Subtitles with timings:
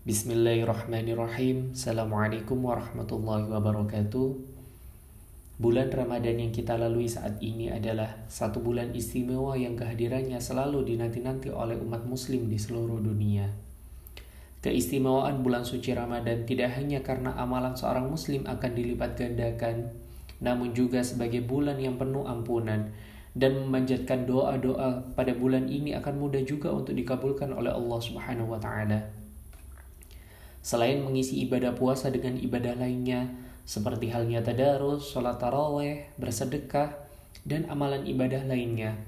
[0.00, 4.28] Bismillahirrahmanirrahim Assalamualaikum warahmatullahi wabarakatuh
[5.60, 11.52] Bulan Ramadan yang kita lalui saat ini adalah satu bulan istimewa yang kehadirannya selalu dinanti-nanti
[11.52, 13.52] oleh umat muslim di seluruh dunia.
[14.64, 19.92] Keistimewaan bulan suci Ramadan tidak hanya karena amalan seorang muslim akan dilipat gandakan,
[20.40, 22.88] namun juga sebagai bulan yang penuh ampunan
[23.36, 28.60] dan memanjatkan doa-doa pada bulan ini akan mudah juga untuk dikabulkan oleh Allah Subhanahu wa
[28.64, 29.20] taala.
[30.60, 33.32] Selain mengisi ibadah puasa dengan ibadah lainnya,
[33.64, 36.92] seperti halnya tadarus, sholat taraweh, bersedekah,
[37.48, 38.98] dan amalan ibadah lainnya.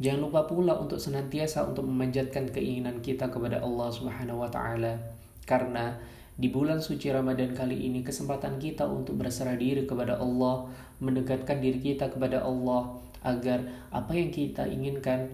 [0.00, 4.96] Jangan lupa pula untuk senantiasa untuk memanjatkan keinginan kita kepada Allah Subhanahu wa taala
[5.44, 5.92] karena
[6.40, 10.72] di bulan suci Ramadan kali ini kesempatan kita untuk berserah diri kepada Allah,
[11.04, 13.60] mendekatkan diri kita kepada Allah agar
[13.92, 15.28] apa yang kita inginkan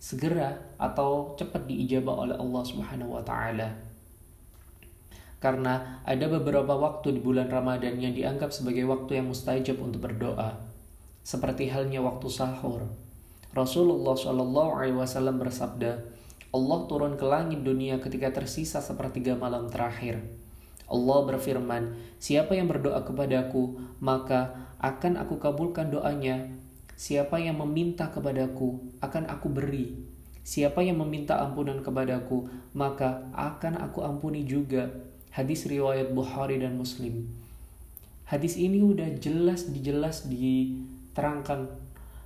[0.00, 3.85] segera atau cepat diijabah oleh Allah Subhanahu wa taala
[5.36, 10.56] karena ada beberapa waktu di bulan Ramadan yang dianggap sebagai waktu yang mustajab untuk berdoa,
[11.20, 12.88] seperti halnya waktu sahur.
[13.52, 16.04] Rasulullah Wasallam bersabda,
[16.52, 20.24] Allah turun ke langit dunia ketika tersisa sepertiga malam terakhir.
[20.86, 26.48] Allah berfirman, siapa yang berdoa kepadaku, maka akan aku kabulkan doanya.
[26.96, 30.00] Siapa yang meminta kepadaku, akan aku beri.
[30.46, 34.88] Siapa yang meminta ampunan kepadaku, maka akan aku ampuni juga
[35.36, 37.28] hadis riwayat Bukhari dan Muslim.
[38.24, 41.68] Hadis ini udah jelas dijelas diterangkan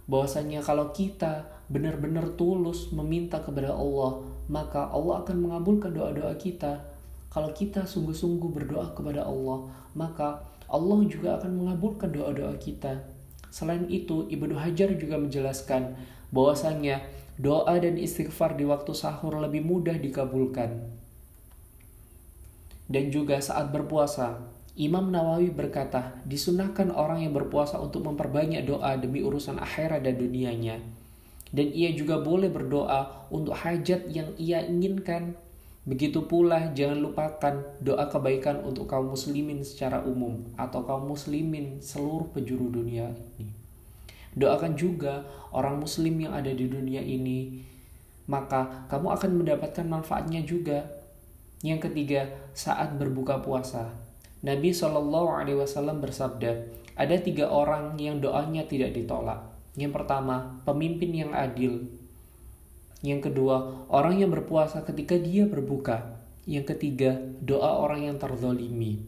[0.07, 6.87] bahwasanya kalau kita benar-benar tulus meminta kepada Allah, maka Allah akan mengabulkan doa-doa kita.
[7.35, 9.67] Kalau kita sungguh-sungguh berdoa kepada Allah,
[9.99, 13.03] maka Allah juga akan mengabulkan doa-doa kita.
[13.51, 15.99] Selain itu, Ibnu Hajar juga menjelaskan
[16.31, 17.03] bahwasanya
[17.43, 21.00] doa dan istighfar di waktu sahur lebih mudah dikabulkan
[22.91, 24.43] dan juga saat berpuasa.
[24.75, 30.83] Imam Nawawi berkata, disunahkan orang yang berpuasa untuk memperbanyak doa demi urusan akhirat dan dunianya.
[31.51, 35.39] Dan ia juga boleh berdoa untuk hajat yang ia inginkan.
[35.87, 42.31] Begitu pula jangan lupakan doa kebaikan untuk kaum muslimin secara umum atau kaum muslimin seluruh
[42.31, 43.51] penjuru dunia ini.
[44.39, 47.67] Doakan juga orang muslim yang ada di dunia ini,
[48.31, 50.87] maka kamu akan mendapatkan manfaatnya juga
[51.61, 52.25] yang ketiga,
[52.57, 53.93] saat berbuka puasa.
[54.41, 56.65] Nabi Shallallahu Alaihi Wasallam bersabda,
[56.97, 59.41] ada tiga orang yang doanya tidak ditolak.
[59.77, 61.87] Yang pertama, pemimpin yang adil.
[63.01, 66.21] Yang kedua, orang yang berpuasa ketika dia berbuka.
[66.45, 69.05] Yang ketiga, doa orang yang terzolimi.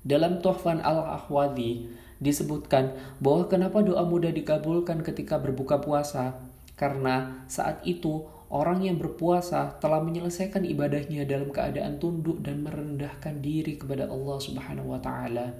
[0.00, 6.40] Dalam Tuhfan al-Ahwadi disebutkan bahwa kenapa doa mudah dikabulkan ketika berbuka puasa.
[6.74, 13.78] Karena saat itu Orang yang berpuasa telah menyelesaikan ibadahnya dalam keadaan tunduk dan merendahkan diri
[13.78, 15.54] kepada Allah Subhanahu wa taala.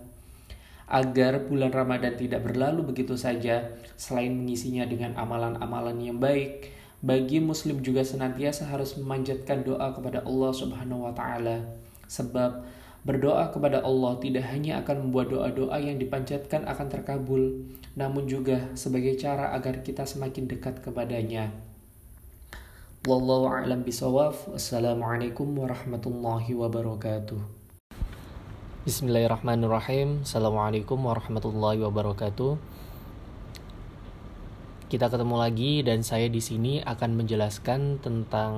[0.90, 7.78] Agar bulan Ramadan tidak berlalu begitu saja, selain mengisinya dengan amalan-amalan yang baik, bagi muslim
[7.78, 11.62] juga senantiasa harus memanjatkan doa kepada Allah Subhanahu wa taala.
[12.10, 12.66] Sebab
[13.06, 19.14] berdoa kepada Allah tidak hanya akan membuat doa-doa yang dipanjatkan akan terkabul, namun juga sebagai
[19.14, 21.69] cara agar kita semakin dekat kepadanya.
[23.08, 24.52] Wallahu a'lam bisawaf.
[24.52, 27.40] Assalamualaikum warahmatullahi wabarakatuh.
[28.84, 30.20] Bismillahirrahmanirrahim.
[30.20, 32.60] Assalamualaikum warahmatullahi wabarakatuh.
[34.92, 38.52] Kita ketemu lagi dan saya di sini akan menjelaskan tentang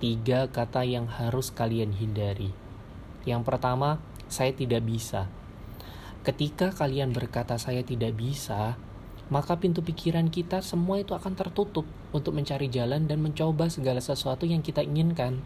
[0.00, 2.56] tiga kata yang harus kalian hindari.
[3.28, 4.00] Yang pertama,
[4.32, 5.28] saya tidak bisa.
[6.24, 8.80] Ketika kalian berkata saya tidak bisa,
[9.34, 11.82] maka pintu pikiran kita semua itu akan tertutup
[12.14, 15.42] untuk mencari jalan dan mencoba segala sesuatu yang kita inginkan.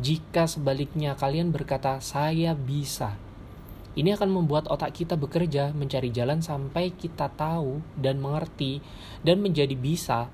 [0.00, 3.20] Jika sebaliknya kalian berkata, "Saya bisa,"
[3.92, 8.80] ini akan membuat otak kita bekerja mencari jalan sampai kita tahu dan mengerti
[9.20, 10.32] dan menjadi bisa.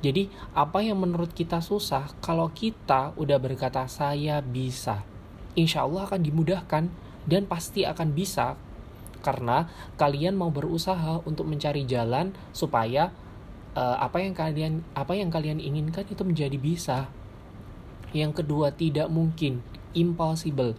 [0.00, 5.04] Jadi, apa yang menurut kita susah, kalau kita udah berkata, "Saya bisa,"
[5.52, 6.88] insya Allah akan dimudahkan
[7.28, 8.56] dan pasti akan bisa
[9.20, 9.68] karena
[10.00, 13.12] kalian mau berusaha untuk mencari jalan supaya
[13.76, 16.98] uh, apa yang kalian apa yang kalian inginkan itu menjadi bisa.
[18.10, 19.62] Yang kedua, tidak mungkin,
[19.94, 20.74] impossible.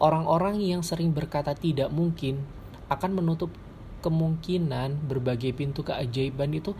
[0.00, 2.42] Orang-orang yang sering berkata tidak mungkin
[2.88, 3.52] akan menutup
[4.00, 6.72] kemungkinan berbagai pintu keajaiban itu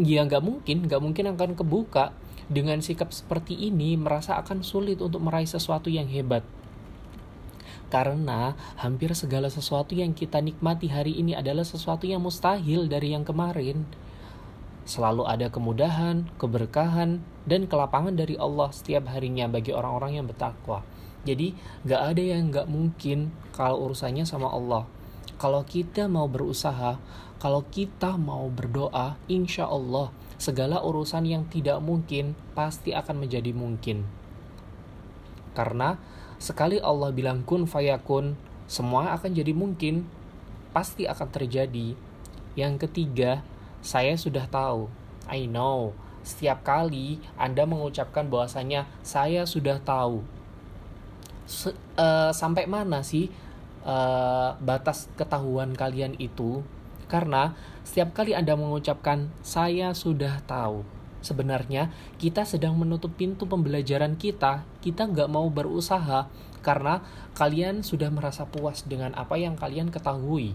[0.00, 2.16] ya nggak mungkin, nggak mungkin akan kebuka.
[2.48, 6.40] Dengan sikap seperti ini merasa akan sulit untuk meraih sesuatu yang hebat
[7.88, 13.24] karena hampir segala sesuatu yang kita nikmati hari ini adalah sesuatu yang mustahil dari yang
[13.24, 13.88] kemarin.
[14.88, 20.84] Selalu ada kemudahan, keberkahan, dan kelapangan dari Allah setiap harinya bagi orang-orang yang bertakwa.
[21.28, 21.52] Jadi
[21.84, 24.88] gak ada yang gak mungkin kalau urusannya sama Allah.
[25.36, 26.96] Kalau kita mau berusaha,
[27.38, 30.08] kalau kita mau berdoa, insya Allah
[30.38, 34.06] segala urusan yang tidak mungkin pasti akan menjadi mungkin.
[35.52, 35.98] Karena
[36.38, 38.38] sekali Allah bilang kun fayakun,
[38.70, 40.06] semua akan jadi mungkin,
[40.70, 41.98] pasti akan terjadi.
[42.54, 43.42] Yang ketiga,
[43.82, 44.90] saya sudah tahu.
[45.28, 45.94] I know.
[46.26, 50.24] Setiap kali Anda mengucapkan bahwasanya saya sudah tahu.
[51.48, 53.32] S uh, sampai mana sih
[53.88, 56.60] uh, batas ketahuan kalian itu
[57.08, 57.56] karena
[57.88, 60.84] setiap kali Anda mengucapkan saya sudah tahu
[61.24, 66.30] sebenarnya kita sedang menutup pintu pembelajaran kita kita nggak mau berusaha
[66.60, 67.00] karena
[67.38, 70.52] kalian sudah merasa puas dengan apa yang kalian ketahui.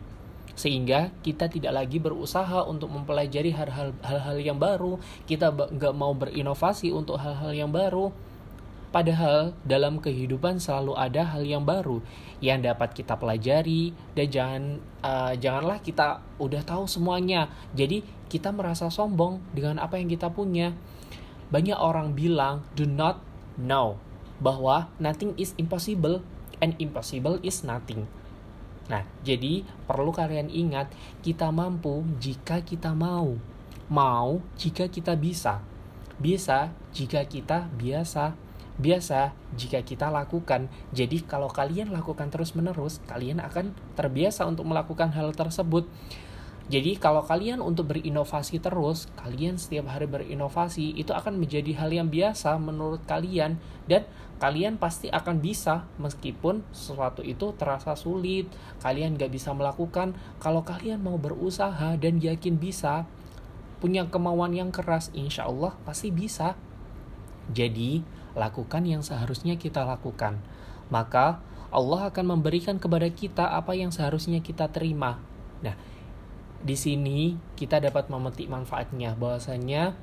[0.53, 5.01] Sehingga kita tidak lagi berusaha untuk mempelajari hal-hal yang baru.
[5.25, 8.13] Kita nggak mau berinovasi untuk hal-hal yang baru
[8.93, 11.97] Padahal dalam kehidupan selalu ada hal yang baru
[12.45, 14.63] yang dapat kita pelajari dan jangan
[15.01, 17.49] uh, janganlah kita udah tahu semuanya.
[17.73, 20.77] Jadi kita merasa sombong dengan apa yang kita punya.
[21.49, 23.17] Banyak orang bilang do not
[23.57, 23.97] know
[24.37, 26.21] bahwa nothing is impossible
[26.61, 28.05] and impossible is nothing.
[28.93, 30.93] Nah, jadi perlu kalian ingat
[31.25, 33.41] kita mampu jika kita mau.
[33.89, 35.65] Mau jika kita bisa.
[36.21, 38.42] Bisa jika kita biasa
[38.81, 40.69] biasa jika kita lakukan.
[40.95, 45.85] Jadi kalau kalian lakukan terus-menerus, kalian akan terbiasa untuk melakukan hal tersebut.
[46.71, 52.07] Jadi kalau kalian untuk berinovasi terus, kalian setiap hari berinovasi itu akan menjadi hal yang
[52.07, 54.07] biasa menurut kalian dan
[54.39, 58.47] kalian pasti akan bisa meskipun sesuatu itu terasa sulit,
[58.79, 60.15] kalian gak bisa melakukan.
[60.39, 63.11] Kalau kalian mau berusaha dan yakin bisa,
[63.83, 66.55] punya kemauan yang keras, insya Allah pasti bisa.
[67.51, 70.41] Jadi lakukan yang seharusnya kita lakukan.
[70.89, 71.41] Maka
[71.73, 75.17] Allah akan memberikan kepada kita apa yang seharusnya kita terima.
[75.65, 75.73] Nah,
[76.61, 79.97] di sini kita dapat memetik manfaatnya bahwasanya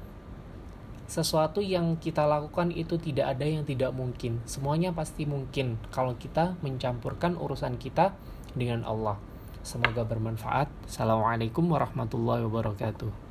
[1.10, 4.38] sesuatu yang kita lakukan itu tidak ada yang tidak mungkin.
[4.46, 8.14] Semuanya pasti mungkin kalau kita mencampurkan urusan kita
[8.54, 9.18] dengan Allah.
[9.62, 10.70] Semoga bermanfaat.
[10.86, 13.29] Assalamualaikum warahmatullahi wabarakatuh.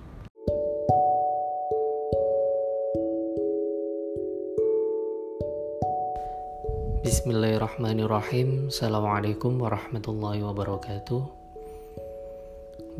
[7.10, 8.70] Bismillahirrahmanirrahim.
[8.70, 11.26] Assalamualaikum warahmatullahi wabarakatuh.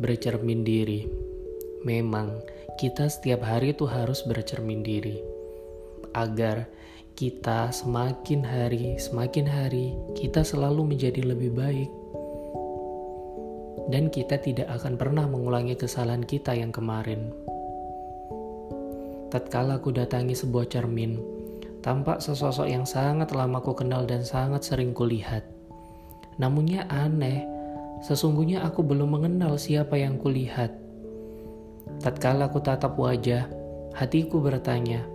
[0.02, 1.06] Bercermin diri.
[1.86, 2.42] Memang
[2.74, 5.22] kita setiap hari itu harus bercermin diri.
[6.10, 6.66] Agar
[7.14, 11.90] kita semakin hari semakin hari Kita selalu menjadi lebih baik.
[13.94, 17.30] Dan kita tidak akan pernah mengulangi kesalahan kita yang kemarin.
[19.30, 21.39] Tatkala aku datangi sebuah cermin
[21.80, 25.48] Tampak sesosok yang sangat lama ku kenal dan sangat sering kulihat.
[26.36, 27.48] Namunnya aneh,
[28.04, 30.76] sesungguhnya aku belum mengenal siapa yang kulihat.
[32.04, 33.48] Tatkala ku tatap wajah,
[33.96, 35.08] hatiku bertanya,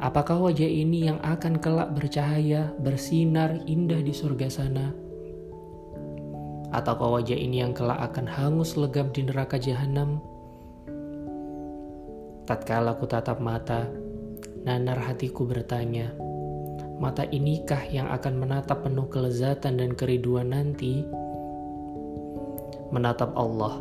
[0.00, 4.96] apakah wajah ini yang akan kelak bercahaya, bersinar, indah di surga sana?
[6.72, 10.16] Ataukah wajah ini yang kelak akan hangus legam di neraka jahanam?
[12.48, 13.84] Tatkala ku tatap mata,
[14.60, 16.12] Nanar hatiku bertanya,
[17.00, 21.00] mata inikah yang akan menatap penuh kelezatan dan keriduan nanti?
[22.92, 23.80] Menatap Allah,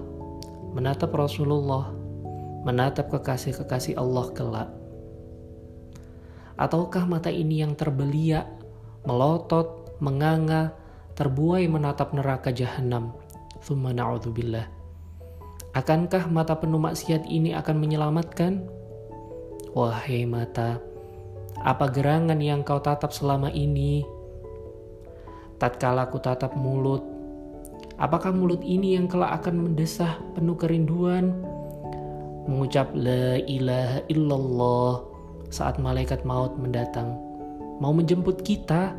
[0.72, 1.92] menatap Rasulullah,
[2.64, 4.70] menatap kekasih-kekasih Allah kelak.
[6.56, 8.48] Ataukah mata ini yang terbeliak,
[9.04, 10.72] melotot, menganga,
[11.20, 13.12] terbuai menatap neraka jahanam?
[13.68, 14.64] Thumma na'udzubillah.
[15.76, 18.79] Akankah mata penuh maksiat ini akan menyelamatkan?
[19.78, 20.82] Wahai mata,
[21.62, 24.02] apa gerangan yang kau tatap selama ini?
[25.62, 27.06] Tatkala ku tatap mulut,
[28.02, 31.38] apakah mulut ini yang kelak akan mendesah penuh kerinduan?
[32.50, 35.06] Mengucap la ilaha illallah
[35.54, 37.14] saat malaikat maut mendatang,
[37.78, 38.98] mau menjemput kita?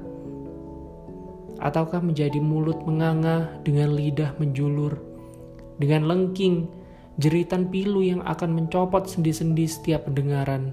[1.59, 5.03] Ataukah menjadi mulut menganga dengan lidah menjulur,
[5.83, 6.71] dengan lengking
[7.21, 10.73] jeritan pilu yang akan mencopot sendi-sendi setiap pendengaran.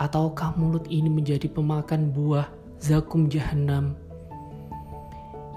[0.00, 2.48] Ataukah mulut ini menjadi pemakan buah
[2.80, 3.92] zakum jahanam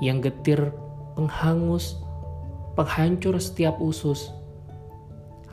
[0.03, 0.75] yang getir
[1.15, 1.95] penghangus,
[2.75, 4.35] penghancur setiap usus?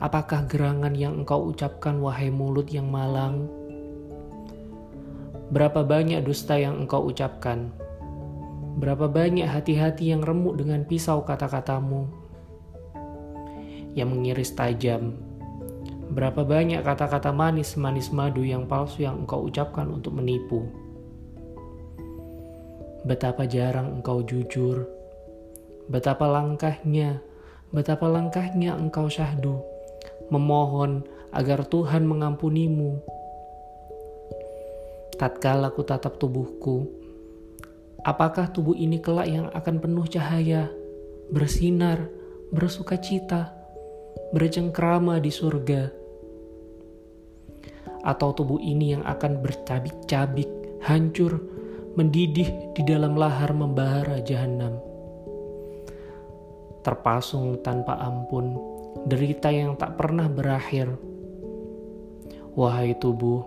[0.03, 3.47] Apakah gerangan yang engkau ucapkan wahai mulut yang malang?
[5.55, 7.71] Berapa banyak dusta yang engkau ucapkan?
[8.75, 12.19] Berapa banyak hati-hati yang remuk dengan pisau kata-katamu?
[13.95, 15.17] Yang mengiris tajam,
[16.11, 20.67] Berapa banyak kata-kata manis-manis madu yang palsu yang engkau ucapkan untuk menipu.
[23.07, 24.91] Betapa jarang engkau jujur.
[25.87, 27.23] Betapa langkahnya,
[27.71, 29.63] betapa langkahnya engkau syahdu.
[30.27, 32.99] Memohon agar Tuhan mengampunimu.
[35.15, 36.91] Tatkala ku tatap tubuhku,
[38.03, 40.67] apakah tubuh ini kelak yang akan penuh cahaya,
[41.31, 42.11] bersinar,
[42.51, 43.60] bersuka cita,
[44.31, 45.81] bercengkrama di surga?
[48.01, 50.49] Atau tubuh ini yang akan bercabik-cabik,
[50.81, 51.37] hancur,
[51.99, 54.79] mendidih di dalam lahar membahara jahanam.
[56.81, 58.57] Terpasung tanpa ampun,
[59.05, 60.95] derita yang tak pernah berakhir.
[62.57, 63.45] Wahai tubuh,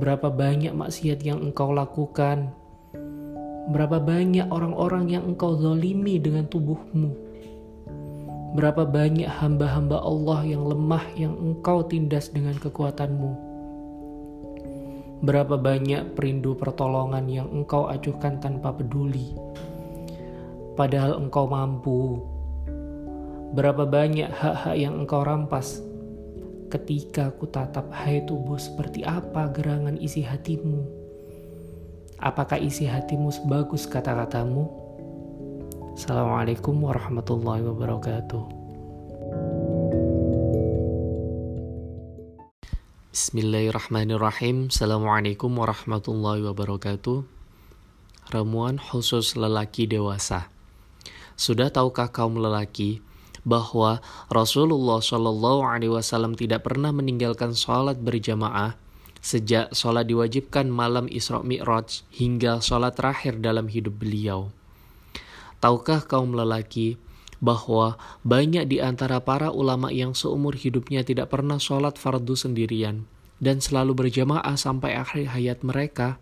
[0.00, 2.54] berapa banyak maksiat yang engkau lakukan?
[3.66, 7.25] Berapa banyak orang-orang yang engkau zalimi dengan tubuhmu?
[8.54, 13.32] Berapa banyak hamba-hamba Allah yang lemah yang engkau tindas dengan kekuatanmu?
[15.26, 19.34] Berapa banyak perindu pertolongan yang engkau acuhkan tanpa peduli,
[20.78, 22.22] padahal engkau mampu.
[23.56, 25.80] Berapa banyak hak-hak yang engkau rampas
[26.70, 30.84] ketika ku tatap hai tubuh seperti apa gerangan isi hatimu.
[32.20, 34.85] Apakah isi hatimu sebagus kata-katamu?
[35.96, 38.42] Assalamualaikum warahmatullahi wabarakatuh.
[43.16, 47.24] Bismillahirrahmanirrahim Assalamualaikum warahmatullahi wabarakatuh
[48.28, 50.52] Ramuan khusus lelaki dewasa
[51.32, 53.00] Sudah tahukah kaum lelaki
[53.48, 58.76] bahwa Rasulullah Shallallahu Alaihi Wasallam tidak pernah meninggalkan sholat berjamaah
[59.24, 64.52] sejak sholat diwajibkan malam Isra Mi'raj hingga sholat terakhir dalam hidup beliau.
[65.58, 67.00] Tahukah kaum lelaki
[67.40, 73.04] bahwa banyak di antara para ulama yang seumur hidupnya tidak pernah sholat fardu sendirian
[73.40, 76.16] dan selalu berjamaah sampai akhir hayat mereka.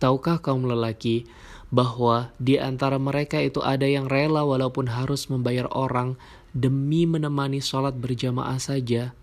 [0.00, 1.28] Tahukah kaum lelaki
[1.70, 6.18] bahwa di antara mereka itu ada yang rela walaupun harus membayar orang
[6.50, 9.14] demi menemani sholat berjamaah saja?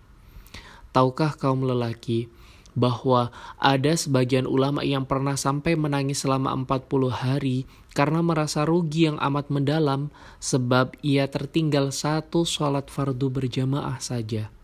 [0.94, 2.32] Tahukah kaum lelaki
[2.78, 7.66] bahwa ada sebagian ulama yang pernah sampai menangis selama 40 hari
[7.98, 14.54] karena merasa rugi yang amat mendalam sebab ia tertinggal satu sholat fardu berjamaah saja.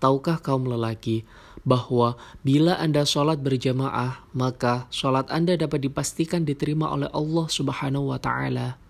[0.00, 1.28] Tahukah kaum lelaki
[1.66, 8.18] bahwa bila Anda sholat berjamaah, maka sholat Anda dapat dipastikan diterima oleh Allah Subhanahu wa
[8.22, 8.80] Ta'ala.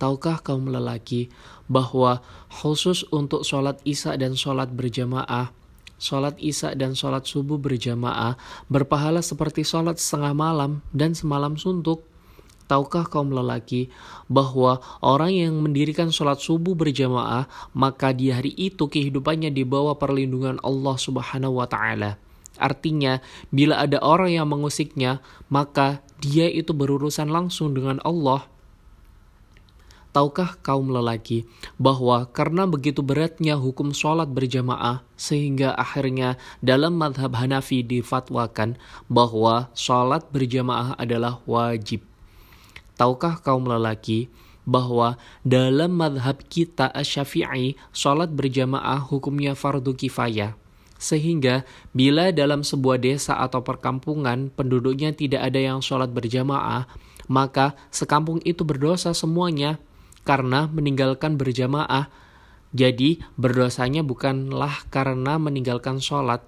[0.00, 1.28] Tahukah kaum lelaki
[1.68, 5.52] bahwa khusus untuk sholat Isya dan sholat berjamaah,
[6.00, 8.40] sholat Isya dan sholat subuh berjamaah
[8.72, 12.08] berpahala seperti sholat setengah malam dan semalam suntuk.
[12.64, 13.90] Tahukah kaum lelaki
[14.30, 20.62] bahwa orang yang mendirikan sholat subuh berjamaah, maka di hari itu kehidupannya di bawah perlindungan
[20.62, 22.14] Allah Subhanahu wa Ta'ala.
[22.62, 23.18] Artinya,
[23.50, 25.18] bila ada orang yang mengusiknya,
[25.50, 28.46] maka dia itu berurusan langsung dengan Allah
[30.10, 31.46] Tahukah kaum lelaki
[31.78, 38.74] bahwa karena begitu beratnya hukum sholat berjamaah sehingga akhirnya dalam madhab Hanafi difatwakan
[39.06, 42.02] bahwa sholat berjamaah adalah wajib.
[42.98, 44.26] Tahukah kaum lelaki
[44.66, 45.14] bahwa
[45.46, 50.58] dalam madhab kita Syafi'i sholat berjamaah hukumnya fardu kifayah.
[51.00, 51.64] Sehingga
[51.94, 56.90] bila dalam sebuah desa atau perkampungan penduduknya tidak ada yang sholat berjamaah,
[57.30, 59.78] maka sekampung itu berdosa semuanya
[60.24, 62.12] karena meninggalkan berjamaah.
[62.70, 66.44] Jadi berdosanya bukanlah karena meninggalkan sholat.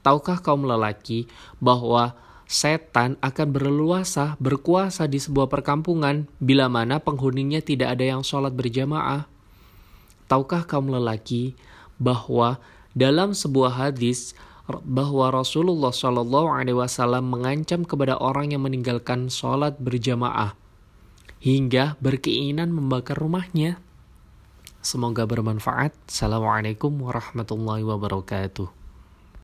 [0.00, 1.28] Tahukah kaum lelaki
[1.60, 2.16] bahwa
[2.46, 9.28] setan akan berleluasa berkuasa di sebuah perkampungan bila mana penghuninya tidak ada yang sholat berjamaah?
[10.30, 11.58] Tahukah kaum lelaki
[12.00, 12.56] bahwa
[12.96, 14.32] dalam sebuah hadis
[14.82, 20.58] bahwa Rasulullah Shallallahu Alaihi Wasallam mengancam kepada orang yang meninggalkan sholat berjamaah
[21.40, 23.80] hingga berkeinginan membakar rumahnya.
[24.80, 25.92] Semoga bermanfaat.
[26.06, 28.85] Assalamualaikum warahmatullahi wabarakatuh.